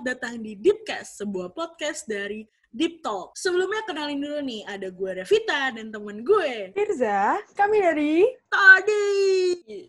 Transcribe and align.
selamat 0.00 0.16
datang 0.16 0.40
di 0.40 0.56
Deepcast, 0.56 1.20
sebuah 1.20 1.52
podcast 1.52 2.08
dari 2.08 2.48
Deep 2.72 3.04
Talk. 3.04 3.36
Sebelumnya 3.36 3.84
kenalin 3.84 4.16
dulu 4.16 4.40
nih, 4.40 4.64
ada 4.64 4.88
gue 4.88 5.10
Revita 5.12 5.76
dan 5.76 5.92
temen 5.92 6.24
gue. 6.24 6.72
Firza, 6.72 7.36
kami 7.52 7.84
dari 7.84 8.24
Tadi. 8.48 9.04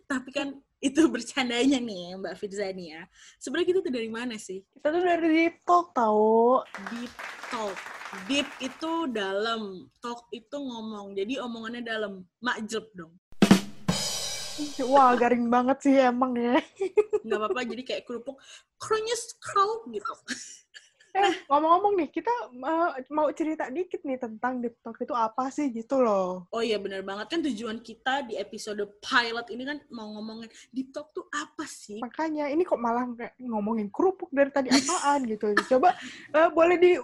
Tapi 0.03 0.29
kan 0.35 0.51
itu 0.83 1.07
bercandanya 1.07 1.79
nih 1.79 2.19
Mbak 2.19 2.35
Firza 2.35 2.67
nih 2.75 2.99
ya. 2.99 3.07
Sebenarnya 3.39 3.67
kita 3.71 3.79
tuh 3.87 3.93
dari 3.95 4.11
mana 4.11 4.35
sih? 4.35 4.59
kita 4.75 4.91
tuh 4.91 4.99
dari 4.99 5.27
Deep 5.31 5.63
Talk 5.63 5.95
tahu. 5.95 6.59
Deep 6.91 7.13
Talk. 7.47 7.77
Deep 8.27 8.51
itu 8.59 8.91
dalam, 9.15 9.87
talk 10.03 10.27
itu 10.35 10.59
ngomong. 10.59 11.15
Jadi 11.15 11.39
omongannya 11.39 11.87
dalam. 11.87 12.27
Makjleb 12.43 12.91
dong. 12.99 13.15
Wah, 14.87 15.13
garing 15.17 15.47
banget 15.47 15.77
sih 15.83 15.95
emang 15.97 16.35
ya. 16.37 16.57
Nggak 17.25 17.37
apa-apa, 17.37 17.61
jadi 17.65 17.83
kayak 17.85 18.03
kerupuk. 18.07 18.37
Krenyes, 18.81 19.37
krau 19.37 19.85
gitu. 19.89 20.13
Eh, 21.11 21.43
ngomong-ngomong 21.51 21.99
nih, 21.99 22.07
kita 22.07 22.31
uh, 22.63 22.95
mau 23.11 23.27
cerita 23.35 23.67
dikit 23.67 23.99
nih 24.07 24.15
tentang 24.15 24.63
Deep 24.63 24.79
Talk 24.79 24.95
itu 24.95 25.11
apa 25.11 25.51
sih 25.51 25.67
gitu 25.67 25.99
loh. 25.99 26.47
Oh 26.55 26.63
iya 26.63 26.79
benar 26.79 27.03
banget 27.03 27.27
kan 27.35 27.43
tujuan 27.43 27.83
kita 27.83 28.31
di 28.31 28.39
episode 28.39 28.79
pilot 29.03 29.47
ini 29.51 29.63
kan 29.67 29.77
mau 29.91 30.07
ngomongin 30.15 30.47
deep 30.71 30.95
talk 30.95 31.11
tuh 31.11 31.27
apa 31.35 31.67
sih? 31.67 31.99
Makanya 31.99 32.47
ini 32.47 32.63
kok 32.63 32.79
malah 32.79 33.03
ngomongin 33.43 33.91
kerupuk 33.91 34.31
dari 34.31 34.55
tadi 34.55 34.71
apaan 34.71 35.27
gitu. 35.27 35.51
Coba 35.67 35.99
eh, 36.31 36.47
boleh 36.47 36.79
di 36.79 36.95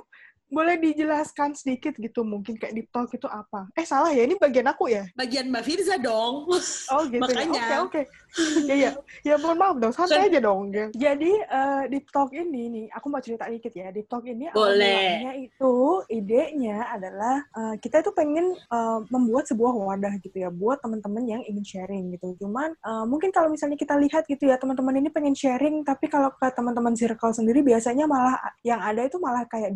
boleh 0.48 0.80
dijelaskan 0.80 1.52
sedikit 1.60 1.92
gitu 2.00 2.24
mungkin 2.24 2.56
kayak 2.56 2.72
Deep 2.72 2.90
Talk 2.90 3.12
itu 3.12 3.28
apa? 3.28 3.68
Eh 3.76 3.84
salah 3.84 4.16
ya, 4.16 4.24
ini 4.24 4.40
bagian 4.40 4.64
aku 4.72 4.88
ya? 4.88 5.04
Bagian 5.12 5.52
Mbak 5.52 5.64
Firza 5.64 5.96
dong. 6.00 6.48
Oh 6.88 7.04
gitu 7.04 7.20
Makanya. 7.20 7.64
ya. 7.68 7.78
Oke, 7.84 8.08
oke. 8.08 8.64
ya, 8.70 8.76
ya. 8.80 8.92
Ya 9.26 9.36
mohon 9.36 9.60
maaf 9.60 9.76
dong, 9.76 9.92
santai 9.92 10.32
aja 10.32 10.40
dong. 10.40 10.72
Ya. 10.72 10.88
Jadi 10.96 11.32
eh, 11.36 11.84
Deep 11.92 12.08
Talk 12.16 12.32
ini 12.32 12.72
nih, 12.72 12.86
aku 12.96 13.12
mau 13.12 13.20
cerita 13.20 13.44
dikit 13.52 13.76
ya. 13.76 13.92
Deep 13.92 14.08
Talk 14.08 14.23
ini 14.23 14.48
awal 14.48 14.78
Boleh. 14.78 14.88
mulanya 14.95 15.34
itu 15.36 15.76
idenya 16.08 16.88
adalah 16.95 17.44
eh, 17.44 17.76
kita 17.84 18.00
itu 18.00 18.11
pengen 18.16 18.56
eh, 18.56 19.00
membuat 19.11 19.52
sebuah 19.52 19.76
wadah 19.76 20.16
gitu 20.23 20.38
ya 20.39 20.48
buat 20.48 20.80
teman-teman 20.80 21.28
yang 21.28 21.42
ingin 21.44 21.66
sharing 21.67 22.16
gitu. 22.16 22.39
Cuman 22.39 22.72
eh, 22.72 23.04
mungkin 23.04 23.36
kalau 23.36 23.52
misalnya 23.52 23.76
kita 23.76 24.00
lihat 24.00 24.23
gitu 24.32 24.48
ya 24.48 24.56
teman-teman 24.56 24.95
ini 24.95 25.11
pengen 25.11 25.36
sharing, 25.36 25.84
tapi 25.84 26.08
kalau 26.08 26.32
ke 26.32 26.48
teman-teman 26.56 26.95
circle 26.95 27.36
sendiri 27.36 27.59
biasanya 27.59 28.08
malah 28.08 28.39
yang 28.64 28.80
ada 28.80 29.04
itu 29.04 29.20
malah 29.20 29.44
kayak 29.44 29.76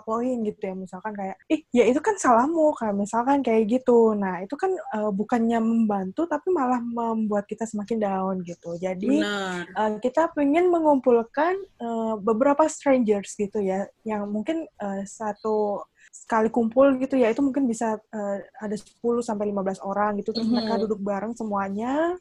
dikapok-kapoin 0.00 0.38
gitu 0.48 0.60
ya. 0.64 0.74
Misalkan 0.74 1.12
kayak, 1.14 1.36
ih 1.52 1.60
ya 1.70 1.84
itu 1.86 2.00
kan 2.00 2.16
salahmu, 2.16 2.72
kayak 2.76 2.96
misalkan 2.96 3.38
kayak 3.44 3.68
gitu. 3.68 4.16
Nah 4.16 4.40
itu 4.42 4.56
kan 4.56 4.72
eh, 4.72 5.10
bukannya 5.12 5.58
membantu 5.60 6.24
tapi 6.26 6.48
malah 6.50 6.80
membuat 6.80 7.44
kita 7.46 7.68
semakin 7.68 7.98
down 8.00 8.34
gitu. 8.42 8.74
Jadi 8.80 9.20
Benar. 9.20 9.66
uh, 9.76 9.92
kita 10.00 10.32
pengen 10.32 10.72
mengumpulkan 10.72 11.54
uh, 11.82 12.14
beberapa 12.20 12.64
strangers 12.70 13.36
gitu 13.36 13.60
ya, 13.60 13.86
yang 14.06 14.28
mungkin 14.30 14.64
uh, 14.80 15.02
satu 15.04 15.84
sekali 16.10 16.50
kumpul 16.50 16.98
gitu 16.98 17.14
ya, 17.14 17.30
itu 17.30 17.38
mungkin 17.38 17.70
bisa 17.70 17.94
uh, 17.94 18.36
ada 18.58 18.74
10 18.74 18.98
sampai 19.22 19.54
15 19.54 19.78
orang 19.84 20.18
gitu, 20.18 20.34
terus 20.34 20.50
mereka 20.50 20.74
Mhm. 20.74 20.82
duduk 20.86 21.00
bareng 21.06 21.32
semuanya. 21.38 22.18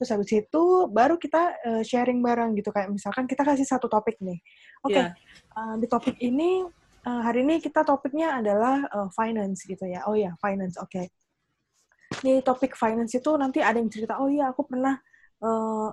Terus 0.00 0.10
habis 0.10 0.30
itu 0.34 0.62
baru 0.90 1.14
kita 1.14 1.42
uh, 1.62 1.82
sharing 1.86 2.18
bareng 2.18 2.58
gitu 2.58 2.74
kayak 2.74 2.90
misalkan 2.90 3.30
kita 3.30 3.46
kasih 3.46 3.66
satu 3.66 3.86
topik 3.86 4.18
nih. 4.18 4.38
Oke, 4.82 4.98
Iya. 4.98 5.14
uh, 5.54 5.74
di 5.78 5.86
topik 5.86 6.16
ini 6.18 6.66
uh, 7.04 7.20
hari 7.22 7.46
ini 7.46 7.62
kita 7.62 7.84
topiknya 7.86 8.40
adalah 8.40 8.82
uh, 8.90 9.08
finance 9.12 9.62
gitu 9.68 9.84
ya. 9.86 10.06
Oh 10.08 10.16
ya, 10.16 10.34
finance. 10.40 10.80
Oke. 10.80 11.12
Di 12.24 12.40
topik 12.40 12.74
finance 12.74 13.14
itu 13.14 13.30
nanti 13.36 13.60
ada 13.60 13.76
yang 13.76 13.92
cerita, 13.92 14.16
"Oh 14.18 14.32
iya, 14.32 14.50
aku 14.50 14.64
pernah 14.64 14.96
uh, 15.44 15.92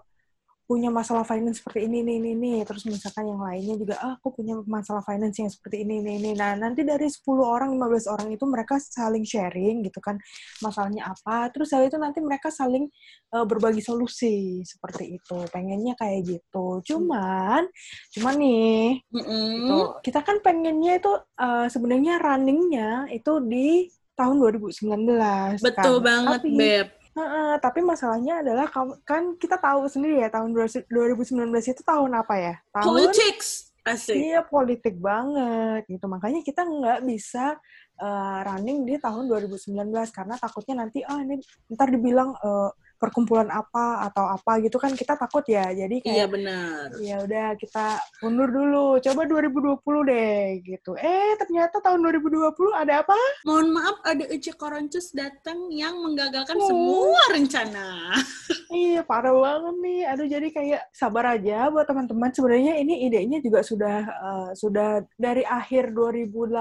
punya 0.65 0.89
masalah 0.89 1.21
finance 1.21 1.61
seperti 1.61 1.85
ini, 1.85 2.01
ini, 2.01 2.17
ini, 2.17 2.29
ini. 2.33 2.53
Terus 2.65 2.89
misalkan 2.89 3.29
yang 3.29 3.37
lainnya 3.37 3.77
juga, 3.77 3.95
ah, 4.01 4.17
aku 4.17 4.33
punya 4.41 4.57
masalah 4.65 5.05
finance 5.05 5.37
yang 5.37 5.49
seperti 5.53 5.85
ini, 5.85 6.01
ini, 6.01 6.11
ini. 6.17 6.31
Nah, 6.33 6.57
nanti 6.57 6.81
dari 6.81 7.05
10 7.05 7.21
orang, 7.45 7.69
15 7.77 8.09
orang 8.09 8.27
itu 8.33 8.45
mereka 8.49 8.81
saling 8.81 9.21
sharing 9.21 9.85
gitu 9.85 10.01
kan, 10.01 10.17
masalahnya 10.65 11.13
apa. 11.13 11.53
Terus 11.53 11.69
habis 11.71 11.93
itu 11.93 12.01
nanti 12.01 12.19
mereka 12.19 12.49
saling 12.49 12.89
uh, 13.37 13.45
berbagi 13.45 13.85
solusi 13.85 14.65
seperti 14.65 15.21
itu. 15.21 15.37
Pengennya 15.53 15.93
kayak 15.93 16.25
gitu. 16.25 16.81
Cuman, 16.81 17.69
cuman 18.17 18.33
nih, 18.41 19.05
Mm-mm. 19.13 19.49
gitu, 19.61 19.77
kita 20.01 20.25
kan 20.25 20.41
pengennya 20.41 20.97
itu 20.97 21.13
uh, 21.37 21.69
sebenarnya 21.69 22.17
runningnya 22.17 23.05
itu 23.13 23.37
di 23.45 23.85
tahun 24.17 24.41
2019. 24.41 25.61
Betul 25.61 25.97
kan. 26.01 26.03
banget, 26.03 26.41
Tapi, 26.41 26.57
Beb. 26.57 27.04
Heeh, 27.15 27.55
tapi 27.63 27.79
masalahnya 27.79 28.43
adalah 28.43 28.67
kan 29.07 29.39
kita 29.39 29.55
tahu 29.55 29.87
sendiri 29.87 30.19
ya 30.19 30.27
tahun 30.27 30.51
2019 30.51 31.31
itu 31.71 31.81
tahun 31.81 32.11
apa 32.11 32.35
ya? 32.35 32.53
Tahun 32.75 32.85
Politics. 32.91 33.71
Asik. 33.85 34.17
iya 34.17 34.41
politik 34.41 34.97
banget 34.97 35.85
gitu. 35.85 36.09
Makanya 36.09 36.41
kita 36.41 36.65
nggak 36.65 37.05
bisa 37.05 37.53
uh, 38.01 38.39
running 38.41 38.81
di 38.81 38.97
tahun 38.97 39.29
2019 39.29 39.77
karena 40.09 40.35
takutnya 40.41 40.81
nanti 40.81 41.05
ah 41.05 41.21
ini 41.21 41.37
ntar 41.69 41.93
dibilang 41.93 42.33
uh, 42.33 42.73
perkumpulan 43.05 43.47
apa 43.47 44.09
atau 44.09 44.25
apa 44.25 44.57
gitu 44.59 44.75
kan 44.75 44.91
kita 44.91 45.13
takut 45.13 45.45
ya. 45.45 45.69
Jadi 45.69 46.01
Iya 46.01 46.25
kayak 46.25 46.29
benar. 46.33 46.85
ya 46.99 47.15
udah 47.21 47.47
kita 47.55 47.85
mundur 48.19 48.49
dulu. 48.49 48.87
Coba 48.99 49.21
2020 49.23 50.09
deh 50.09 50.41
gitu. 50.65 50.91
Eh 50.97 51.37
ternyata 51.37 51.77
tahun 51.79 52.01
2020 52.01 52.49
ada 52.73 53.05
apa? 53.05 53.17
Mohon 53.45 53.67
maaf 53.71 53.97
ada 54.01 54.25
Ece 54.27 54.53
Koroncus 54.53 55.13
datang 55.13 55.69
yang 55.69 55.93
menggagalkan 56.01 56.57
Oh. 56.57 56.67
semua 56.67 57.21
rencana. 57.31 57.87
Iya, 58.65 59.05
parah 59.05 59.31
banget 59.31 59.75
nih. 59.79 60.01
Aduh, 60.09 60.27
jadi 60.27 60.47
kayak 60.51 60.81
sabar 60.91 61.37
aja 61.37 61.69
buat 61.69 61.85
teman-teman. 61.85 62.33
Sebenarnya 62.33 62.75
ini 62.75 63.07
idenya 63.07 63.39
juga 63.39 63.63
sudah 63.63 63.97
eh, 64.03 64.49
sudah 64.51 64.89
dari 65.15 65.47
akhir 65.47 65.95
2018 65.95 66.59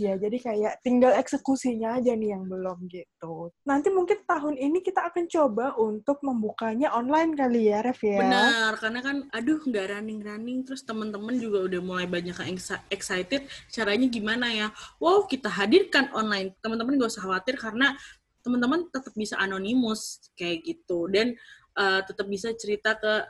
ya. 0.00 0.14
Jadi 0.16 0.36
kayak 0.40 0.80
tinggal 0.80 1.12
eksekusinya 1.14 1.98
aja 1.98 2.12
nih 2.12 2.34
yang 2.34 2.44
belum 2.46 2.88
gitu. 2.88 3.52
Nanti 3.64 3.88
mungkin 3.88 4.24
tahun 4.24 4.56
ini 4.56 4.78
kita 4.80 5.10
akan 5.10 5.24
coba 5.26 5.63
untuk 5.72 6.20
membukanya 6.20 6.92
online 6.92 7.32
kali 7.32 7.72
ya, 7.72 7.80
Rev 7.80 8.00
ya. 8.04 8.20
Benar, 8.20 8.70
karena 8.76 9.00
kan 9.00 9.16
aduh 9.32 9.56
nggak 9.64 9.86
running-running 9.96 10.68
terus 10.68 10.84
teman-teman 10.84 11.32
juga 11.40 11.64
udah 11.64 11.80
mulai 11.80 12.04
banyak 12.04 12.36
yang 12.36 12.58
ex- 12.60 12.84
excited 12.92 13.48
caranya 13.72 14.04
gimana 14.12 14.52
ya. 14.52 14.68
Wow, 15.00 15.24
kita 15.24 15.48
hadirkan 15.48 16.12
online. 16.12 16.52
Teman-teman 16.60 17.00
gak 17.00 17.16
usah 17.16 17.24
khawatir 17.24 17.56
karena 17.56 17.96
teman-teman 18.44 18.84
tetap 18.92 19.16
bisa 19.16 19.40
anonimus 19.40 20.28
kayak 20.36 20.60
gitu 20.68 21.08
dan 21.08 21.32
eh, 21.74 22.00
tetap 22.04 22.28
bisa 22.28 22.52
cerita 22.52 22.92
ke 22.92 23.24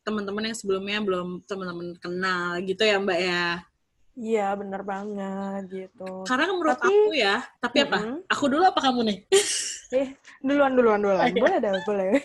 teman-teman 0.00 0.48
yang 0.48 0.56
sebelumnya 0.56 1.04
belum 1.04 1.44
teman-teman 1.44 1.92
kenal 2.00 2.56
gitu 2.64 2.80
ya, 2.80 2.96
Mbak 2.96 3.20
ya. 3.20 3.46
Iya, 4.18 4.50
bener 4.58 4.82
banget 4.82 5.62
gitu. 5.70 6.26
Karena 6.26 6.50
menurut 6.50 6.74
Tapi- 6.74 6.90
aku 6.90 7.14
ya, 7.14 7.38
tapi 7.62 7.86
apa? 7.86 7.98
Mm-mm. 8.02 8.18
Aku 8.26 8.44
dulu 8.50 8.64
apa 8.66 8.80
kamu 8.82 9.00
nih? 9.06 9.18
Eh, 9.88 10.12
duluan, 10.44 10.76
duluan, 10.76 11.00
duluan. 11.00 11.32
Boleh 11.32 11.58
dah, 11.64 11.72
boleh. 11.88 12.08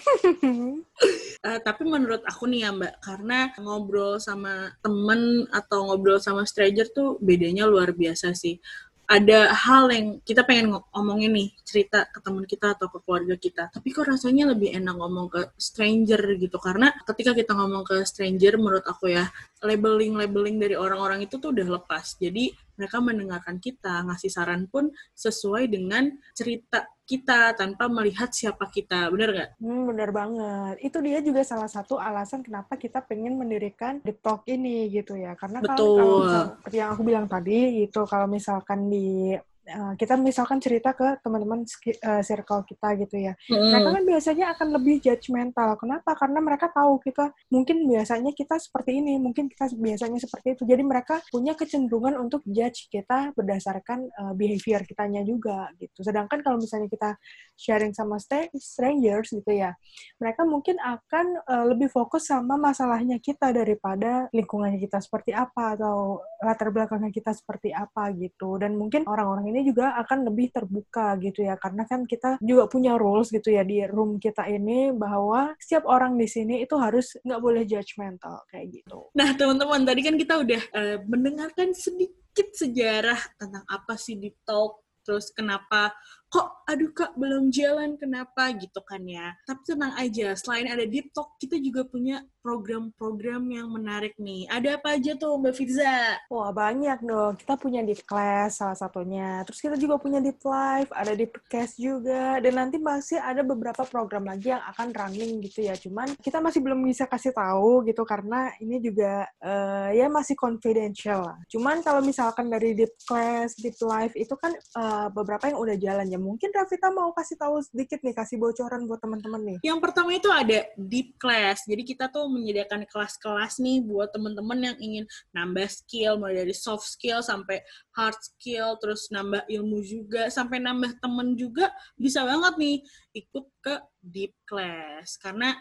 Eh, 1.44 1.59
tapi 1.59 1.84
menurut 1.84 2.24
aku 2.24 2.47
nih 2.47 2.63
ya 2.63 2.72
Mbak, 2.72 2.94
karena 3.03 3.51
ngobrol 3.59 4.16
sama 4.16 4.72
temen 4.79 5.44
atau 5.51 5.91
ngobrol 5.91 6.16
sama 6.16 6.47
stranger 6.47 6.88
tuh 6.96 7.19
bedanya 7.19 7.68
luar 7.68 7.91
biasa 7.91 8.31
sih. 8.31 8.63
Ada 9.12 9.52
hal 9.52 9.91
yang 9.91 10.07
kita 10.23 10.47
pengen 10.47 10.72
ngo- 10.72 10.88
ngomongin 10.96 11.35
nih, 11.35 11.52
cerita 11.68 12.07
ke 12.07 12.23
teman 12.23 12.47
kita 12.47 12.79
atau 12.79 12.88
ke 12.88 13.03
keluarga 13.03 13.35
kita. 13.35 13.68
Tapi 13.75 13.91
kok 13.91 14.07
rasanya 14.07 14.56
lebih 14.56 14.72
enak 14.72 14.96
ngomong 14.96 15.28
ke 15.28 15.41
stranger 15.59 16.23
gitu. 16.40 16.56
Karena 16.63 16.96
ketika 17.03 17.35
kita 17.35 17.52
ngomong 17.52 17.84
ke 17.84 18.07
stranger, 18.07 18.56
menurut 18.56 18.88
aku 18.88 19.12
ya, 19.12 19.28
labeling-labeling 19.59 20.63
dari 20.63 20.79
orang-orang 20.79 21.28
itu 21.28 21.44
tuh 21.44 21.52
udah 21.52 21.68
lepas. 21.84 22.16
Jadi 22.23 22.56
mereka 22.79 23.03
mendengarkan 23.03 23.59
kita, 23.59 24.07
ngasih 24.07 24.31
saran 24.31 24.72
pun 24.72 24.96
sesuai 25.12 25.68
dengan 25.68 26.07
cerita 26.31 26.88
kita 27.03 27.52
tanpa 27.53 27.91
melihat 27.91 28.31
siapa 28.31 28.68
kita. 28.72 29.12
Bener 29.12 29.30
nggak? 29.36 29.50
Hmm, 29.59 29.84
bener 29.91 30.09
banget. 30.16 30.75
Itu 30.80 31.03
dia 31.03 31.19
juga 31.19 31.44
salah 31.44 31.68
satu 31.68 32.00
alasan 32.00 32.41
kenapa 32.41 32.79
kita 32.79 33.03
pengen 33.03 33.35
mendirikan 33.35 34.00
Deep 34.02 34.23
Talk 34.23 34.47
ini 34.47 34.88
gitu 34.90 35.20
ya. 35.20 35.35
Karena 35.35 35.59
Betul. 35.59 36.00
kalau 36.00 36.17
misal- 36.23 36.50
seperti 36.59 36.78
yang 36.79 36.90
aku 36.96 37.02
bilang 37.03 37.26
tadi 37.28 37.58
itu 37.84 38.02
kalau 38.08 38.28
misalkan 38.28 38.88
di 38.88 39.35
eh, 39.65 39.93
kita 39.95 40.19
misalkan 40.19 40.59
cerita 40.59 40.91
ke 40.91 41.19
teman-teman 41.21 41.63
eh, 41.65 42.23
circle 42.23 42.63
kita 42.67 42.87
gitu 42.99 43.15
ya. 43.19 43.33
Mereka 43.47 43.89
kan 43.93 44.03
biasanya 44.03 44.45
akan 44.57 44.67
lebih 44.79 44.95
judgmental. 45.03 45.75
Kenapa? 45.79 46.15
Karena 46.15 46.39
mereka 46.39 46.67
tahu 46.71 46.99
kita 46.99 47.31
mungkin 47.51 47.87
biasanya 47.87 48.31
kita 48.35 48.59
seperti 48.59 48.99
ini, 48.99 49.19
mungkin 49.19 49.47
kita 49.47 49.71
biasanya 49.75 50.19
seperti 50.19 50.59
itu. 50.59 50.63
Jadi 50.67 50.83
mereka 50.83 51.23
punya 51.31 51.53
kecenderungan 51.53 52.19
untuk 52.19 52.41
judge 52.47 52.91
kita 52.91 53.31
berdasarkan 53.37 54.09
eh, 54.09 54.33
behavior 54.35 54.81
kitanya 54.83 55.21
juga 55.23 55.71
gitu. 55.79 56.03
Sedangkan 56.03 56.41
kalau 56.41 56.57
misalnya 56.59 56.89
kita 56.89 57.15
sharing 57.55 57.93
sama 57.93 58.17
strangers 58.57 59.29
gitu 59.31 59.51
ya, 59.53 59.71
mereka 60.17 60.43
mungkin 60.43 60.75
akan 60.81 61.45
lebih 61.69 61.87
fokus 61.87 62.27
sama 62.27 62.57
masalahnya 62.57 63.21
kita 63.21 63.53
daripada 63.53 64.27
lingkungannya 64.33 64.81
kita 64.81 64.99
seperti 64.99 65.31
apa 65.35 65.77
atau 65.77 66.19
latar 66.41 66.73
belakangnya 66.73 67.13
kita 67.13 67.31
seperti 67.31 67.69
apa 67.69 68.09
gitu. 68.17 68.57
Dan 68.57 68.75
mungkin 68.75 69.05
orang-orang 69.05 69.53
ini 69.53 69.53
ini 69.53 69.70
juga 69.70 69.94
akan 70.02 70.26
lebih 70.26 70.50
terbuka 70.50 71.14
gitu 71.22 71.46
ya 71.46 71.53
karena 71.61 71.85
kan 71.85 72.09
kita 72.09 72.41
juga 72.41 72.66
punya 72.66 72.97
rules 72.97 73.29
gitu 73.29 73.53
ya 73.53 73.61
di 73.61 73.85
room 73.85 74.17
kita 74.17 74.50
ini 74.50 74.90
bahwa 74.90 75.53
setiap 75.61 75.85
orang 75.85 76.17
di 76.17 76.26
sini 76.26 76.66
itu 76.66 76.73
harus 76.82 77.14
nggak 77.22 77.41
boleh 77.41 77.64
judgmental 77.70 78.41
kayak 78.50 78.73
gitu. 78.82 79.14
Nah 79.14 79.38
teman-teman 79.38 79.85
tadi 79.85 80.02
kan 80.02 80.16
kita 80.17 80.34
udah 80.41 80.61
uh, 80.73 80.97
mendengarkan 81.05 81.72
sedikit 81.78 82.50
sejarah 82.58 83.22
tentang 83.38 83.61
apa 83.70 83.94
sih 83.94 84.17
deep 84.17 84.41
talk 84.41 84.82
terus 85.03 85.29
kenapa 85.35 85.91
kok 86.34 86.66
aduh 86.66 86.90
kak 86.90 87.14
belum 87.14 87.53
jalan 87.53 87.94
kenapa? 88.02 88.50
Gitu 88.58 88.82
kan 88.82 89.06
ya. 89.06 89.38
Tapi 89.46 89.62
tenang 89.70 89.94
aja 89.94 90.34
selain 90.34 90.66
ada 90.66 90.82
deep 90.90 91.14
talk 91.14 91.38
kita 91.38 91.62
juga 91.62 91.85
punya 91.85 92.26
program-program 92.41 93.46
yang 93.53 93.70
menarik 93.70 94.18
nih. 94.18 94.50
Ada 94.50 94.82
apa 94.82 94.97
aja 94.97 95.14
tuh 95.16 95.38
mbak 95.38 95.53
Firza 95.53 96.18
wah 96.34 96.50
banyak 96.50 97.06
dong. 97.06 97.38
Kita 97.38 97.53
punya 97.62 97.85
deep 97.85 98.02
class 98.09 98.58
salah 98.58 98.74
satunya. 98.74 99.46
Terus 99.46 99.59
kita 99.62 99.76
juga 99.78 100.02
punya 100.02 100.18
deep 100.18 100.41
live 100.41 100.90
ada 100.90 101.14
deep 101.14 101.38
cast 101.46 101.78
juga. 101.78 102.41
Dan 102.41 102.58
nanti 102.58 102.82
masih 102.82 103.22
ada 103.22 103.46
beberapa 103.46 103.85
program 103.85 104.26
lagi 104.26 104.50
yang 104.50 104.64
akan 104.74 104.90
running 104.90 105.38
gitu 105.46 105.70
ya. 105.70 105.78
Cuman 105.78 106.18
kita 106.18 106.41
masih 106.41 106.66
belum 106.66 106.82
bisa 106.82 107.06
kasih 107.06 107.35
tahu 107.35 107.85
gitu 107.85 108.02
karena 108.08 108.50
ini 108.58 108.82
juga 108.82 109.30
uh, 109.44 109.94
ya 109.94 110.09
masih 110.09 110.34
confidential 110.34 111.30
lah. 111.30 111.38
Cuman 111.46 111.85
kalau 111.85 112.02
misalkan 112.02 112.50
dari 112.50 112.74
deep 112.74 112.97
class 113.06 113.53
deep 113.59 113.78
live 113.84 114.16
itu 114.18 114.34
kan 114.40 114.56
uh, 114.80 115.08
beberapa 115.14 115.52
yang 115.52 115.59
udah 115.62 115.76
jalan 115.78 116.08
ya 116.09 116.22
mungkin 116.23 116.49
Rafita 116.55 116.87
mau 116.90 117.11
kasih 117.11 117.35
tahu 117.35 117.59
sedikit 117.59 117.99
nih, 117.99 118.16
kasih 118.16 118.40
bocoran 118.40 118.87
buat 118.87 119.03
teman-teman 119.03 119.41
nih. 119.43 119.58
Yang 119.67 119.79
pertama 119.84 120.09
itu 120.16 120.31
ada 120.31 120.64
deep 120.79 121.20
class. 121.20 121.67
Jadi 121.67 121.84
kita 121.84 122.08
tuh 122.08 122.31
menyediakan 122.31 122.87
kelas-kelas 122.87 123.59
nih 123.59 123.84
buat 123.84 124.16
teman-teman 124.16 124.72
yang 124.72 124.78
ingin 124.79 125.05
nambah 125.35 125.67
skill, 125.67 126.16
mulai 126.16 126.47
dari 126.47 126.55
soft 126.55 126.87
skill 126.87 127.20
sampai 127.20 127.59
hard 127.93 128.17
skill, 128.23 128.79
terus 128.79 129.11
nambah 129.11 129.43
ilmu 129.52 129.84
juga, 129.84 130.31
sampai 130.31 130.64
nambah 130.64 131.03
temen 131.03 131.35
juga, 131.35 131.67
bisa 131.99 132.23
banget 132.23 132.53
nih 132.55 132.78
ikut 133.20 133.46
ke 133.59 133.75
deep 133.99 134.34
class. 134.47 135.20
Karena 135.20 135.52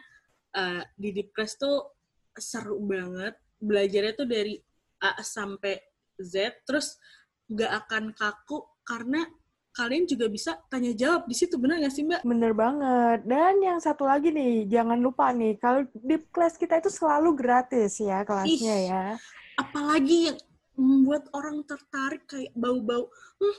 uh, 0.54 0.82
di 0.94 1.10
deep 1.10 1.34
class 1.34 1.58
tuh 1.58 1.98
seru 2.38 2.78
banget. 2.86 3.34
Belajarnya 3.62 4.12
tuh 4.14 4.26
dari 4.26 4.54
A 5.02 5.18
sampai 5.22 5.78
Z, 6.18 6.62
terus 6.62 6.94
nggak 7.50 7.72
akan 7.84 8.04
kaku 8.14 8.64
karena 8.86 9.22
kalian 9.72 10.04
juga 10.04 10.28
bisa 10.28 10.60
tanya 10.68 10.92
jawab 10.92 11.24
di 11.24 11.34
situ 11.36 11.56
benar 11.56 11.80
nggak 11.80 11.94
sih 11.94 12.04
mbak? 12.04 12.22
Bener 12.22 12.52
banget. 12.52 13.24
Dan 13.24 13.64
yang 13.64 13.78
satu 13.80 14.04
lagi 14.04 14.28
nih, 14.28 14.68
jangan 14.68 15.00
lupa 15.00 15.32
nih 15.32 15.56
kalau 15.56 15.88
di 15.92 16.16
kelas 16.28 16.60
kita 16.60 16.80
itu 16.80 16.92
selalu 16.92 17.32
gratis 17.32 17.96
ya 18.00 18.20
kelasnya 18.22 18.76
Ih, 18.76 18.84
ya. 18.92 19.04
Apalagi 19.56 20.32
yang 20.32 20.38
membuat 20.76 21.28
orang 21.36 21.60
tertarik 21.68 22.24
kayak 22.24 22.52
bau-bau, 22.56 23.08
hm, 23.40 23.56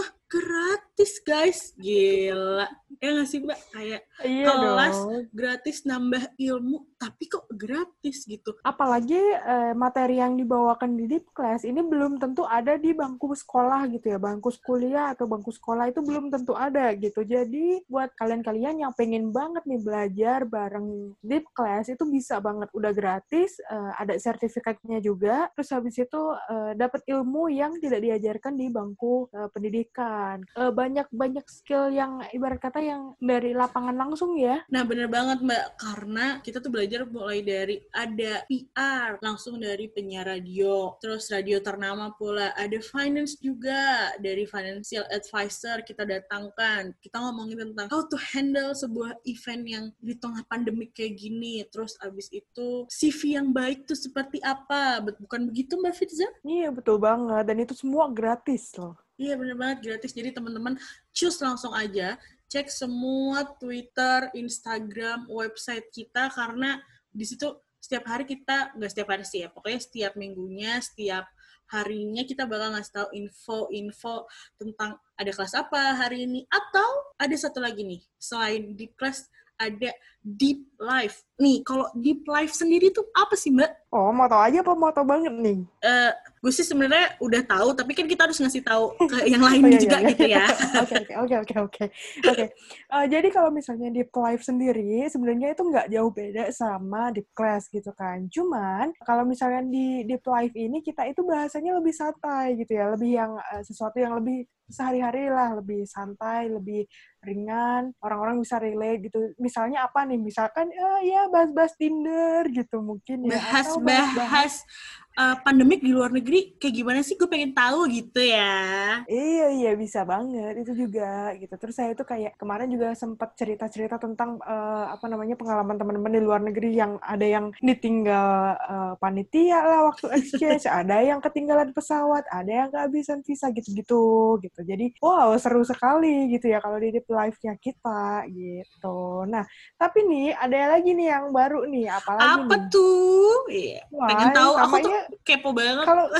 ah 0.00 0.08
gratis 0.28 1.20
guys, 1.24 1.76
gila 1.76 2.68
ya 2.98 3.08
nggak 3.14 3.28
sih 3.28 3.38
mbak 3.44 3.60
kayak 3.70 4.02
iya 4.24 4.48
kelas 4.50 4.96
dong. 4.98 5.24
gratis 5.30 5.78
nambah 5.86 6.24
ilmu 6.38 6.88
tapi 6.98 7.30
kok 7.30 7.46
gratis 7.54 8.26
gitu? 8.26 8.58
Apalagi 8.66 9.16
eh, 9.38 9.72
materi 9.78 10.18
yang 10.18 10.34
dibawakan 10.34 10.98
di 10.98 11.06
deep 11.06 11.30
class 11.30 11.62
ini 11.62 11.78
belum 11.78 12.18
tentu 12.18 12.42
ada 12.42 12.74
di 12.74 12.90
bangku 12.90 13.30
sekolah 13.30 13.86
gitu 13.94 14.10
ya. 14.10 14.18
Bangku 14.18 14.50
kuliah 14.66 15.14
atau 15.14 15.30
bangku 15.30 15.54
sekolah 15.54 15.94
itu 15.94 16.02
belum 16.02 16.34
tentu 16.34 16.58
ada 16.58 16.90
gitu. 16.98 17.22
Jadi 17.22 17.86
buat 17.86 18.10
kalian-kalian 18.18 18.82
yang 18.82 18.92
pengen 18.98 19.30
banget 19.30 19.62
nih 19.64 19.78
belajar 19.78 20.42
bareng 20.42 21.14
deep 21.22 21.46
class 21.54 21.86
itu 21.86 22.02
bisa 22.10 22.42
banget. 22.42 22.66
Udah 22.74 22.90
gratis 22.90 23.62
eh, 23.62 23.92
ada 23.94 24.18
sertifikatnya 24.18 24.98
juga. 24.98 25.46
Terus 25.54 25.70
habis 25.70 25.94
itu 25.94 26.22
eh, 26.50 26.72
dapat 26.74 27.06
ilmu 27.06 27.46
yang 27.54 27.78
tidak 27.78 28.02
diajarkan 28.02 28.58
di 28.58 28.66
bangku 28.74 29.30
eh, 29.30 29.48
pendidikan. 29.54 30.42
Eh, 30.58 30.72
banyak 30.74 31.06
banyak 31.14 31.46
skill 31.46 31.94
yang 31.94 32.26
ibarat 32.34 32.58
kata 32.58 32.82
yang 32.82 33.14
dari 33.22 33.54
lapangan 33.54 34.07
langsung 34.08 34.40
ya. 34.40 34.64
Nah 34.72 34.82
bener 34.88 35.12
banget 35.12 35.44
mbak, 35.44 35.76
karena 35.76 36.40
kita 36.40 36.64
tuh 36.64 36.72
belajar 36.72 37.04
mulai 37.04 37.44
dari 37.44 37.84
ada 37.92 38.42
PR 38.48 39.20
langsung 39.20 39.60
dari 39.60 39.92
penyiar 39.92 40.24
radio, 40.24 40.96
terus 40.98 41.28
radio 41.28 41.60
ternama 41.60 42.08
pula, 42.16 42.56
ada 42.56 42.80
finance 42.80 43.36
juga 43.36 44.16
dari 44.16 44.48
financial 44.48 45.04
advisor 45.12 45.84
kita 45.84 46.08
datangkan. 46.08 46.96
Kita 47.04 47.20
ngomongin 47.20 47.76
tentang 47.76 47.92
how 47.92 48.02
to 48.08 48.16
handle 48.16 48.72
sebuah 48.72 49.20
event 49.28 49.62
yang 49.68 49.84
di 50.00 50.16
tengah 50.16 50.40
pandemi 50.48 50.88
kayak 50.88 51.20
gini, 51.20 51.60
terus 51.68 51.94
abis 52.00 52.32
itu 52.32 52.88
CV 52.88 53.36
yang 53.36 53.52
baik 53.52 53.84
tuh 53.84 53.98
seperti 53.98 54.40
apa, 54.40 55.04
bukan 55.20 55.52
begitu 55.52 55.76
mbak 55.76 55.92
Fitza? 55.92 56.26
Iya 56.42 56.72
betul 56.72 56.96
banget, 56.96 57.44
dan 57.44 57.56
itu 57.60 57.76
semua 57.76 58.08
gratis 58.08 58.72
loh. 58.80 58.96
Iya 59.18 59.34
bener 59.34 59.58
banget 59.58 59.78
gratis. 59.82 60.14
Jadi 60.14 60.30
teman-teman 60.30 60.78
choose 61.10 61.42
langsung 61.42 61.74
aja 61.74 62.14
cek 62.48 62.72
semua 62.72 63.44
Twitter, 63.60 64.32
Instagram, 64.32 65.28
website 65.28 65.92
kita 65.92 66.32
karena 66.32 66.80
di 67.12 67.24
situ 67.28 67.52
setiap 67.78 68.08
hari 68.08 68.24
kita 68.24 68.74
nggak 68.74 68.90
setiap 68.90 69.08
hari 69.12 69.24
sih 69.24 69.44
ya, 69.44 69.48
pokoknya 69.52 69.80
setiap 69.80 70.12
minggunya, 70.16 70.80
setiap 70.80 71.28
harinya 71.68 72.24
kita 72.24 72.48
bakal 72.48 72.72
ngasih 72.72 72.92
tahu 72.96 73.08
info-info 73.12 74.24
tentang 74.56 74.96
ada 75.20 75.30
kelas 75.30 75.52
apa 75.52 76.00
hari 76.00 76.24
ini 76.24 76.40
atau 76.48 77.12
ada 77.20 77.36
satu 77.36 77.60
lagi 77.60 77.84
nih 77.84 78.00
selain 78.16 78.72
di 78.72 78.88
kelas 78.96 79.28
ada 79.58 79.90
deep 80.22 80.70
life. 80.78 81.26
Nih, 81.38 81.62
kalau 81.66 81.90
deep 81.98 82.26
life 82.30 82.54
sendiri 82.54 82.94
tuh 82.94 83.06
apa 83.14 83.34
sih, 83.34 83.50
Mbak? 83.50 83.90
Oh, 83.90 84.14
mau 84.14 84.30
tahu 84.30 84.42
aja 84.44 84.58
apa 84.62 84.72
mau 84.76 84.92
tahu 84.94 85.06
banget 85.06 85.34
nih? 85.34 85.58
Uh, 85.82 86.12
gue 86.38 86.52
sih 86.54 86.66
sebenarnya 86.66 87.18
udah 87.18 87.42
tahu, 87.42 87.68
tapi 87.74 87.96
kan 87.96 88.06
kita 88.06 88.28
harus 88.28 88.38
ngasih 88.38 88.62
tahu 88.62 88.94
ke 89.08 89.18
yang 89.32 89.42
lain 89.42 89.62
oh, 89.64 89.70
iya, 89.70 89.80
juga 89.80 89.98
iya, 89.98 90.08
gitu 90.12 90.24
ya. 90.28 90.46
Oke, 90.84 90.94
oke, 91.18 91.34
oke, 91.42 91.54
oke. 91.58 91.84
Oke. 92.28 92.44
Eh, 92.88 93.06
jadi 93.10 93.28
kalau 93.34 93.50
misalnya 93.50 93.88
deep 93.90 94.12
life 94.14 94.42
sendiri, 94.46 95.06
sebenarnya 95.10 95.56
itu 95.56 95.62
nggak 95.66 95.86
jauh 95.90 96.10
beda 96.12 96.44
sama 96.54 97.10
deep 97.10 97.28
class 97.34 97.66
gitu 97.72 97.90
kan. 97.96 98.30
Cuman, 98.30 98.94
kalau 99.02 99.26
misalnya 99.26 99.66
di 99.66 100.06
deep 100.06 100.22
life 100.28 100.54
ini, 100.54 100.84
kita 100.84 101.08
itu 101.08 101.24
bahasanya 101.26 101.74
lebih 101.78 101.94
santai 101.94 102.54
gitu 102.60 102.78
ya. 102.78 102.94
Lebih 102.94 103.10
yang 103.10 103.32
uh, 103.34 103.62
sesuatu 103.64 103.98
yang 103.98 104.14
lebih 104.18 104.46
sehari-hari 104.68 105.32
lah, 105.32 105.56
lebih 105.56 105.88
santai, 105.88 106.52
lebih 106.52 106.84
ringan, 107.24 107.90
orang-orang 108.04 108.38
bisa 108.44 108.60
relate 108.60 109.08
gitu. 109.08 109.18
Misalnya 109.40 109.88
apa 109.88 110.04
nih? 110.04 110.20
Misalkan 110.20 110.68
uh, 110.70 111.00
ya 111.02 111.26
bahas-bahas 111.32 111.74
Tinder 111.74 112.46
gitu 112.52 112.84
mungkin 112.84 113.26
ya. 113.26 113.40
Bahas-bahas 113.40 114.62
uh, 115.18 115.36
pandemik 115.42 115.82
di 115.82 115.90
luar 115.90 116.14
negeri 116.14 116.54
kayak 116.56 116.74
gimana 116.78 117.00
sih? 117.02 117.18
Gue 117.18 117.26
pengen 117.26 117.50
tahu 117.50 117.90
gitu 117.90 118.22
ya. 118.22 119.02
Iya 119.10 119.46
iya 119.50 119.72
bisa 119.74 120.06
banget 120.06 120.62
itu 120.62 120.86
juga 120.86 121.34
gitu. 121.34 121.50
Terus 121.58 121.74
saya 121.74 121.90
itu 121.92 122.06
kayak 122.06 122.38
kemarin 122.38 122.70
juga 122.70 122.94
sempat 122.94 123.34
cerita-cerita 123.34 123.98
tentang 123.98 124.38
uh, 124.46 124.94
apa 124.94 125.10
namanya 125.10 125.34
pengalaman 125.34 125.74
teman-teman 125.74 126.12
di 126.14 126.22
luar 126.22 126.40
negeri 126.40 126.70
yang 126.78 126.96
ada 127.02 127.26
yang 127.26 127.50
ditinggal 127.58 128.54
uh, 128.56 128.94
panitia 129.02 129.58
lah 129.58 129.80
waktu 129.90 130.06
exchange, 130.22 130.70
ada 130.70 131.02
yang 131.02 131.18
ketinggalan 131.18 131.74
pesawat, 131.74 132.22
ada 132.30 132.52
yang 132.64 132.68
kehabisan 132.70 133.20
visa 133.26 133.50
gitu-gitu 133.50 134.38
gitu. 134.38 134.60
Jadi 134.62 134.94
wow 135.02 135.34
seru 135.36 135.66
sekali 135.66 136.30
gitu 136.30 136.46
ya 136.46 136.62
kalau 136.62 136.78
di 136.78 136.94
live-nya 136.94 137.54
kita 137.58 138.28
gitu. 138.30 139.26
Nah 139.26 139.42
tapi 139.74 140.06
nih 140.06 140.36
ada 140.36 140.78
lagi 140.78 140.94
nih 140.94 141.08
yang 141.10 141.26
baru 141.34 141.66
nih 141.66 141.90
apalagi 141.90 142.46
apa 142.46 142.54
nih? 142.54 142.66
tuh? 142.70 143.36
Iya. 143.48 143.82
Pengen 143.90 144.30
tahu 144.30 144.52
aku 144.54 144.76
tuh 144.84 145.07
kepo 145.24 145.50
banget. 145.56 145.84
Kalau 145.86 146.06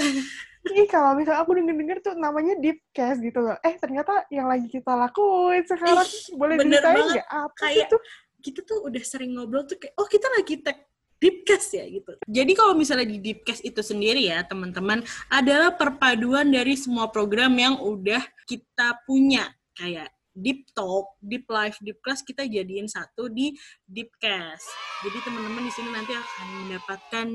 Ih, 0.69 0.85
kalau 0.91 1.17
misalnya 1.17 1.41
aku 1.41 1.57
denger-denger 1.57 1.99
tuh 2.05 2.15
namanya 2.19 2.59
deep 2.61 2.83
cast 2.93 3.23
gitu 3.25 3.41
loh. 3.41 3.57
Eh, 3.65 3.79
ternyata 3.81 4.27
yang 4.29 4.51
lagi 4.51 4.69
kita 4.69 4.93
lakuin 4.93 5.65
sekarang 5.65 6.05
Ih, 6.05 6.35
boleh 6.37 6.55
diceritain 6.61 7.05
nggak? 7.09 7.29
Apa 7.31 7.57
kayak, 7.57 7.89
tuh? 7.89 8.01
Kita 8.39 8.61
tuh 8.67 8.79
udah 8.85 9.03
sering 9.07 9.33
ngobrol 9.39 9.65
tuh 9.65 9.81
kayak, 9.81 9.95
oh 9.97 10.05
kita 10.05 10.29
lagi 10.35 10.61
tag 10.61 10.79
Deepcast 11.19 11.75
ya 11.75 11.85
gitu. 11.91 12.15
Jadi 12.31 12.53
kalau 12.55 12.79
misalnya 12.79 13.11
di 13.11 13.19
Deepcast 13.19 13.67
itu 13.67 13.83
sendiri 13.83 14.31
ya 14.31 14.47
teman-teman 14.47 15.03
adalah 15.27 15.75
perpaduan 15.75 16.47
dari 16.47 16.79
semua 16.79 17.11
program 17.11 17.51
yang 17.59 17.75
udah 17.83 18.23
kita 18.47 19.03
punya 19.03 19.51
kayak 19.75 20.15
deep 20.39 20.71
talk, 20.73 21.19
deep 21.19 21.45
life, 21.51 21.77
deep 21.83 21.99
class 22.01 22.23
kita 22.23 22.47
jadiin 22.47 22.87
satu 22.87 23.27
di 23.27 23.53
deepcast. 23.85 24.67
Jadi 25.03 25.19
teman-teman 25.27 25.63
di 25.67 25.73
sini 25.75 25.91
nanti 25.91 26.13
akan 26.15 26.47
mendapatkan 26.65 27.27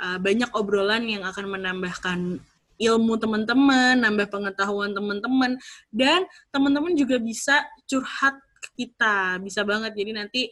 uh, 0.00 0.18
banyak 0.20 0.50
obrolan 0.52 1.08
yang 1.08 1.24
akan 1.24 1.46
menambahkan 1.48 2.40
ilmu 2.80 3.20
teman-teman, 3.20 4.00
nambah 4.00 4.32
pengetahuan 4.32 4.96
teman-teman, 4.96 5.60
dan 5.92 6.24
teman-teman 6.48 6.96
juga 6.96 7.20
bisa 7.20 7.60
curhat 7.84 8.40
ke 8.60 8.84
kita, 8.84 9.36
bisa 9.44 9.60
banget. 9.64 9.92
Jadi 9.92 10.12
nanti 10.16 10.42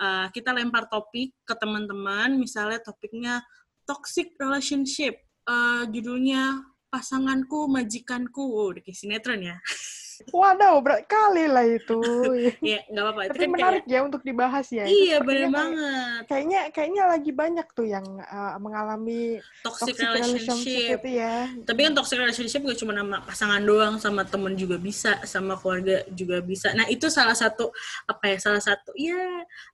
uh, 0.00 0.32
kita 0.32 0.56
lempar 0.56 0.88
topik 0.88 1.36
ke 1.44 1.54
teman-teman, 1.56 2.40
misalnya 2.40 2.80
topiknya 2.80 3.44
toxic 3.84 4.32
relationship, 4.40 5.20
uh, 5.44 5.84
judulnya 5.92 6.64
pasanganku, 6.88 7.68
majikanku, 7.68 8.72
udah 8.72 8.80
kayak 8.80 8.96
sinetron 8.96 9.44
ya. 9.44 9.56
Waduh, 10.30 10.78
berat 10.84 11.04
kali 11.06 11.44
lah 11.50 11.64
itu. 11.66 11.98
ya 12.74 12.80
nggak 12.90 13.02
apa-apa. 13.02 13.20
Itu 13.24 13.30
Tapi 13.32 13.44
kan 13.44 13.50
menarik 13.50 13.84
kayak, 13.86 13.94
ya 13.94 14.00
untuk 14.04 14.22
dibahas 14.22 14.66
ya. 14.70 14.84
Iya 14.84 15.16
kayak- 15.22 15.50
banget. 15.50 16.22
Kayaknya 16.30 16.60
kayaknya 16.70 17.02
lagi 17.08 17.30
banyak 17.34 17.66
tuh 17.74 17.86
yang 17.86 18.06
uh, 18.20 18.56
mengalami 18.58 19.38
Toxic, 19.62 19.94
toxic 19.94 20.06
relationship 20.06 20.54
relationship. 20.54 20.98
itu 21.02 21.10
ya. 21.18 21.34
Tapi 21.64 21.80
kan 21.86 21.92
toxic 21.96 22.18
relationship 22.20 22.60
gak 22.64 22.78
cuma 22.78 22.92
sama 22.94 23.16
pasangan 23.24 23.62
doang, 23.62 23.94
sama 23.98 24.22
temen 24.26 24.52
juga 24.54 24.76
bisa, 24.78 25.18
sama 25.26 25.54
keluarga 25.58 26.04
juga 26.12 26.38
bisa. 26.40 26.70
Nah 26.76 26.86
itu 26.86 27.06
salah 27.08 27.34
satu 27.36 27.70
apa 28.06 28.24
ya? 28.34 28.36
Salah 28.38 28.62
satu 28.62 28.92
ya 28.94 29.18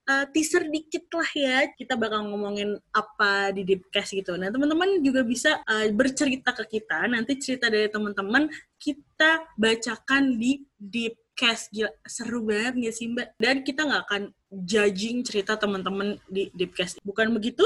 eh, 0.09 0.25
teaser 0.33 0.67
dikit 0.69 1.07
lah 1.13 1.31
ya. 1.35 1.57
Kita 1.75 1.95
bakal 1.99 2.29
ngomongin 2.31 2.77
apa 2.93 3.51
di 3.51 3.67
Deepcast 3.67 4.15
gitu. 4.15 4.35
Nah 4.39 4.49
teman-teman 4.49 5.01
juga 5.03 5.21
bisa 5.23 5.61
eh, 5.67 5.91
bercerita 5.91 6.55
ke 6.55 6.79
kita. 6.79 7.07
Nanti 7.11 7.37
cerita 7.41 7.67
dari 7.69 7.91
teman-teman 7.91 8.47
kita 8.81 9.45
bacakan 9.61 10.41
di 10.41 10.65
Deepcast. 10.81 11.69
Gila, 11.71 11.93
seru 12.09 12.41
banget 12.49 12.89
gak 12.89 12.95
sih 12.97 13.07
Mbak? 13.13 13.29
Dan 13.37 13.57
kita 13.61 13.85
nggak 13.85 14.03
akan 14.09 14.23
judging 14.51 15.21
cerita 15.23 15.61
teman-teman 15.61 16.17
di 16.27 16.49
Deepcast. 16.57 16.99
Bukan 17.05 17.37
begitu? 17.37 17.63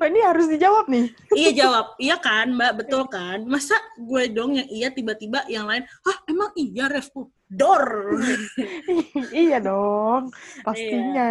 Pak 0.00 0.08
ini 0.10 0.20
harus 0.26 0.50
dijawab 0.50 0.90
nih. 0.90 1.06
iya 1.38 1.50
jawab, 1.54 1.94
iya 2.02 2.16
kan 2.18 2.50
mbak, 2.50 2.82
betul 2.82 3.06
kan? 3.06 3.46
Masa 3.46 3.78
gue 3.94 4.26
dong 4.32 4.58
yang 4.58 4.66
iya 4.66 4.88
tiba-tiba 4.90 5.46
yang 5.46 5.70
lain, 5.70 5.86
hah 5.86 6.18
emang 6.26 6.50
iya 6.58 6.90
Ref? 6.90 7.14
Uh, 7.14 7.30
Dor! 7.50 8.14
iya 9.34 9.58
dong, 9.58 10.30
pastinya. 10.62 11.30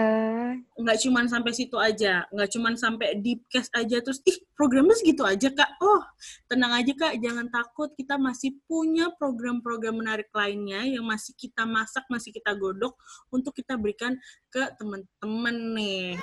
nggak 0.75 0.99
cuman 0.99 1.31
sampai 1.31 1.51
situ 1.55 1.79
aja, 1.79 2.27
nggak 2.35 2.49
cuman 2.59 2.75
sampai 2.75 3.23
deep 3.23 3.47
cast 3.47 3.71
aja, 3.71 4.03
terus 4.03 4.19
ih 4.27 4.35
programnya 4.51 4.99
segitu 4.99 5.23
aja 5.23 5.47
kak? 5.47 5.79
Oh, 5.79 6.03
tenang 6.51 6.75
aja 6.75 6.91
kak, 6.91 7.23
jangan 7.23 7.47
takut, 7.47 7.95
kita 7.95 8.19
masih 8.19 8.59
punya 8.67 9.07
program-program 9.15 9.95
menarik 9.95 10.27
lainnya 10.35 10.83
yang 10.83 11.07
masih 11.07 11.31
kita 11.39 11.63
masak, 11.63 12.03
masih 12.11 12.35
kita 12.35 12.51
godok 12.51 12.99
untuk 13.31 13.55
kita 13.55 13.79
berikan 13.79 14.19
ke 14.51 14.75
teman-teman 14.75 15.55
nih. 15.71 16.19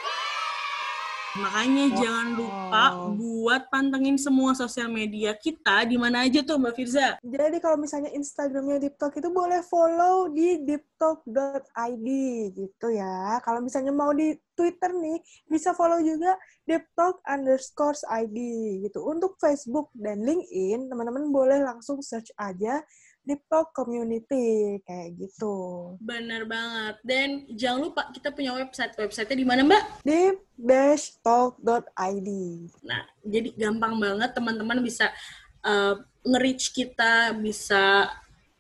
Makanya 1.37 1.85
Wow. 1.93 1.97
jangan 2.01 2.29
lupa 2.33 2.85
buat 3.21 3.63
pantengin 3.69 4.17
semua 4.17 4.57
sosial 4.57 4.89
media 4.89 5.37
kita 5.37 5.85
di 5.85 6.01
mana 6.01 6.25
aja 6.25 6.41
tuh 6.41 6.57
Mbak 6.57 6.75
Firza. 6.75 7.21
Jadi 7.21 7.61
kalau 7.61 7.77
misalnya 7.77 8.09
Instagramnya 8.17 8.81
Deep 8.81 8.97
Talk 8.97 9.13
itu 9.21 9.29
boleh 9.29 9.61
follow 9.61 10.33
di 10.33 10.65
deeptalk.id 10.65 12.09
gitu 12.57 12.87
ya. 12.89 13.37
Kalau 13.45 13.61
misalnya 13.61 13.93
mau 13.93 14.17
di 14.17 14.33
Twitter 14.57 14.97
nih, 14.97 15.21
bisa 15.45 15.77
follow 15.77 16.01
juga 16.01 16.41
Deep 16.65 16.89
Talk 16.97 17.21
underscore 17.29 18.01
ID 18.09 18.39
gitu. 18.89 19.05
Untuk 19.05 19.37
Facebook 19.37 19.93
dan 19.93 20.25
LinkedIn, 20.25 20.89
teman-teman 20.89 21.29
boleh 21.29 21.61
langsung 21.61 22.01
search 22.01 22.33
aja 22.41 22.81
Deep 23.27 23.43
Talk 23.51 23.75
Community 23.75 24.79
kayak 24.87 25.19
gitu. 25.19 25.57
Bener 25.99 26.47
banget. 26.47 27.03
Dan 27.03 27.43
jangan 27.59 27.91
lupa 27.91 28.07
kita 28.15 28.31
punya 28.31 28.55
website. 28.55 28.95
Websitenya 28.95 29.43
di 29.43 29.47
mana 29.47 29.67
Mbak? 29.67 29.83
deep-talk.id. 30.57 32.31
Nah, 32.87 33.03
jadi 33.27 33.49
gampang 33.59 33.99
banget 33.99 34.31
teman-teman 34.31 34.79
bisa 34.79 35.11
uh, 35.67 35.99
nge-reach 36.23 36.71
kita, 36.71 37.35
bisa 37.35 38.15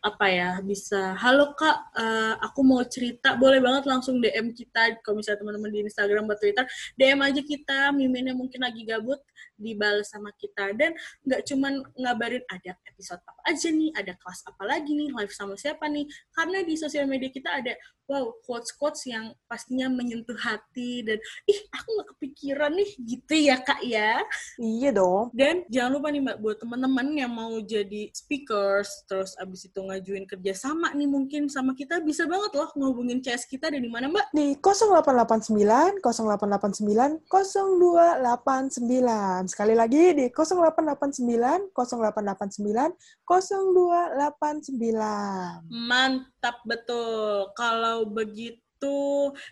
apa 0.07 0.27
ya, 0.31 0.51
bisa 0.63 1.19
halo 1.19 1.51
kak, 1.59 1.91
uh, 1.99 2.39
aku 2.39 2.63
mau 2.63 2.79
cerita, 2.87 3.35
boleh 3.35 3.59
banget 3.59 3.91
langsung 3.91 4.23
DM 4.23 4.55
kita, 4.55 5.03
kalau 5.03 5.19
misalnya 5.19 5.43
teman-teman 5.43 5.71
di 5.75 5.81
Instagram 5.83 6.31
atau 6.31 6.47
Twitter, 6.47 6.65
DM 6.95 7.21
aja 7.27 7.43
kita, 7.43 7.79
miminnya 7.91 8.31
mungkin 8.31 8.63
lagi 8.63 8.87
gabut, 8.87 9.19
dibalas 9.57 10.13
sama 10.13 10.31
kita, 10.37 10.77
dan 10.77 10.93
nggak 11.25 11.43
cuman 11.49 11.81
ngabarin 11.97 12.45
ada 12.53 12.77
episode 12.87 13.21
apa 13.25 13.41
aja 13.49 13.69
nih, 13.73 13.91
ada 13.97 14.13
kelas 14.17 14.41
apa 14.47 14.65
lagi 14.69 14.93
nih, 14.93 15.09
live 15.13 15.33
sama 15.33 15.57
siapa 15.57 15.89
nih, 15.89 16.07
karena 16.33 16.63
di 16.63 16.77
sosial 16.77 17.09
media 17.09 17.33
kita 17.33 17.51
ada, 17.51 17.73
wow, 18.07 18.31
quotes-quotes 18.47 19.07
yang 19.11 19.35
pastinya 19.51 19.91
menyentuh 19.91 20.37
hati, 20.39 21.03
dan 21.03 21.19
ih, 21.49 21.61
aku 21.73 21.89
nggak 21.97 22.09
kepikiran 22.17 22.73
nih, 22.77 22.91
gitu 23.03 23.35
ya 23.35 23.57
kak 23.61 23.83
ya. 23.83 24.23
Iya 24.61 24.91
dong. 24.95 25.33
Dan 25.35 25.65
jangan 25.73 25.91
lupa 25.99 26.09
nih 26.13 26.23
Mbak, 26.23 26.39
buat 26.45 26.57
teman-teman 26.61 27.07
yang 27.17 27.33
mau 27.33 27.57
jadi 27.65 28.13
speakers, 28.13 29.09
terus 29.09 29.33
abis 29.41 29.73
itu 29.73 29.81
ngajuin 29.81 30.29
kerja 30.29 30.53
sama 30.55 30.93
nih 30.95 31.09
mungkin 31.09 31.49
sama 31.49 31.73
kita, 31.73 32.05
bisa 32.05 32.29
banget 32.29 32.53
loh 32.55 32.69
ngehubungin 32.77 33.25
CS 33.25 33.49
kita 33.49 33.73
dari 33.73 33.89
mana 33.89 34.13
Mbak? 34.13 34.37
Di 34.37 34.61
0889 34.61 36.05
0889 36.05 37.25
0289. 37.27 39.46
Sekali 39.47 39.79
lagi 39.79 40.11
di 40.13 40.29
0889 40.29 41.73
0889 41.73 43.25
0289. 43.25 45.71
Mantap 45.71 46.67
betul. 46.67 47.55
Kalau 47.55 48.11
begitu 48.11 48.66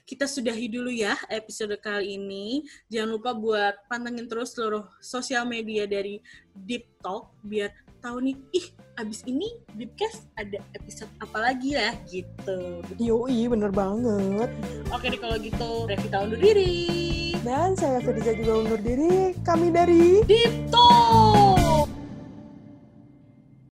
kita 0.04 0.26
sudahi 0.28 0.66
dulu 0.68 0.90
ya 0.90 1.14
episode 1.30 1.74
kali 1.80 2.18
ini. 2.18 2.64
Jangan 2.90 3.10
lupa 3.14 3.30
buat 3.32 3.74
pantengin 3.86 4.26
terus 4.26 4.54
seluruh 4.56 4.84
sosial 4.98 5.44
media 5.48 5.84
dari 5.84 6.18
Deep 6.54 6.86
Talk 7.02 7.34
biar 7.44 7.74
tahu 8.04 8.20
nih, 8.20 8.36
ih 8.52 8.66
abis 9.00 9.24
ini 9.24 9.48
Deepcast 9.74 10.28
ada 10.36 10.60
episode 10.76 11.08
apa 11.24 11.38
lagi 11.40 11.72
ya 11.72 11.96
gitu. 12.06 12.84
Yoi, 13.00 13.48
bener 13.48 13.72
banget. 13.72 14.52
Oke 14.92 15.08
deh 15.08 15.18
kalau 15.18 15.40
gitu, 15.40 15.88
Revita 15.88 16.20
undur 16.20 16.36
diri. 16.36 17.32
Dan 17.40 17.72
saya 17.76 18.04
Firza 18.04 18.36
juga 18.36 18.60
undur 18.60 18.80
diri. 18.80 19.32
Kami 19.40 19.72
dari 19.72 20.20
Deep 20.28 20.68
Talk! 20.68 21.53